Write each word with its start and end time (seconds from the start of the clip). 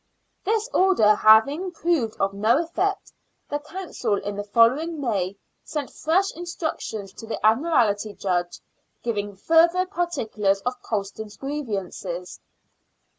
This 0.43 0.67
order 0.73 1.13
having 1.13 1.71
proved 1.71 2.19
of 2.19 2.33
no 2.33 2.63
effect, 2.63 3.11
the 3.49 3.59
Council, 3.59 4.15
in 4.15 4.35
the 4.35 4.43
following 4.43 4.99
May, 4.99 5.37
sent 5.63 5.93
fresh 5.93 6.33
instructions 6.35 7.13
to 7.13 7.27
the 7.27 7.37
Ad 7.45 7.59
miralty 7.59 8.17
Judge, 8.17 8.61
giving 9.03 9.35
further 9.35 9.85
particulars 9.85 10.59
of 10.61 10.81
Colston's 10.81 11.37
grievances. 11.37 12.39